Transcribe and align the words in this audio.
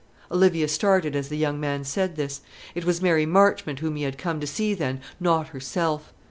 Olivia 0.31 0.67
started 0.67 1.15
as 1.15 1.29
the 1.29 1.37
young 1.37 1.59
man 1.59 1.83
said 1.83 2.15
this. 2.15 2.41
It 2.73 2.85
was 2.85 3.03
Mary 3.03 3.27
Marchmont 3.27 3.81
whom 3.81 3.97
he 3.97 4.01
had 4.01 4.17
come 4.17 4.39
to 4.39 4.47
see, 4.47 4.73
then 4.73 4.99
not 5.19 5.49
herself. 5.49 6.11